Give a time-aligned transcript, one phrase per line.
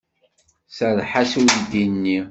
[0.77, 2.19] Serreḥ-as i uydi-nni.